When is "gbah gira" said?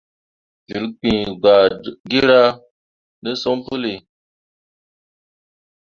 1.41-2.41